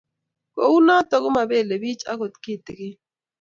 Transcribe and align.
Ko 0.53 0.61
u 0.77 0.79
noto 0.85 1.13
ko 1.23 1.27
mapelepich 1.35 2.03
akot 2.11 2.33
kitikin. 2.43 2.95